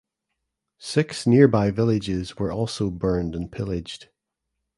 Six 0.79 1.27
nearby 1.27 1.69
villages 1.69 2.35
were 2.39 2.51
also 2.51 2.89
burned 2.89 3.35
and 3.35 3.51
pillaged. 3.51 4.09